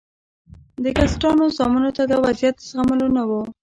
د 0.83 0.85
کسټانو 0.97 1.45
زامنو 1.57 1.89
ته 1.97 2.03
دا 2.11 2.17
وضعیت 2.25 2.55
د 2.59 2.63
زغملو 2.71 3.07
نه 3.15 3.23
و. 3.29 3.31